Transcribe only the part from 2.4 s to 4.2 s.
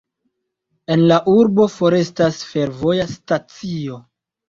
fervoja stacio.